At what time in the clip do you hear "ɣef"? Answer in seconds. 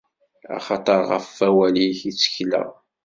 1.11-1.27